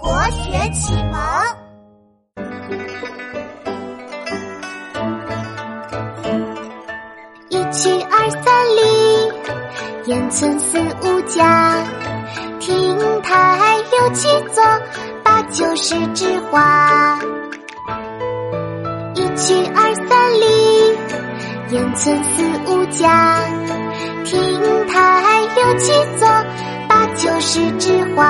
[0.00, 1.20] 国学启蒙。
[7.50, 9.32] 一七二三里
[10.06, 11.84] 烟村四五家
[12.58, 14.64] 亭台六七座
[15.22, 17.18] 八九十枝花。
[19.14, 20.96] 一七二三里
[21.74, 23.44] 烟村四五家
[24.24, 26.26] 亭台六七座
[26.88, 28.29] 八九十枝花。